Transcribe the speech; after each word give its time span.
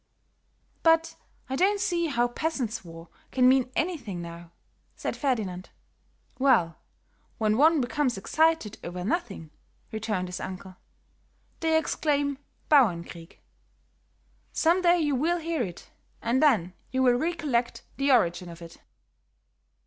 "But 0.81 1.15
I 1.47 1.55
don't 1.55 1.79
see 1.79 2.07
how 2.07 2.29
peasant's 2.29 2.83
war 2.83 3.09
can 3.31 3.47
mean 3.47 3.71
anything 3.75 4.19
now," 4.19 4.49
said 4.95 5.15
Ferdinand. 5.15 5.69
"Well, 6.39 6.77
when 7.37 7.55
one 7.55 7.81
becomes 7.81 8.17
excited 8.17 8.79
over 8.83 9.03
nothing," 9.05 9.51
returned 9.91 10.27
his 10.27 10.39
uncle, 10.39 10.75
"they 11.59 11.77
exclaim 11.77 12.39
'Bauernkrieg.' 12.67 13.37
Some 14.51 14.81
day 14.81 14.97
you 14.97 15.13
will 15.13 15.37
hear 15.37 15.61
it, 15.61 15.91
and 16.19 16.41
then 16.41 16.73
you 16.89 17.03
will 17.03 17.13
recollect 17.13 17.83
the 17.97 18.11
origin 18.11 18.49
of 18.49 18.63
it." 18.63 18.81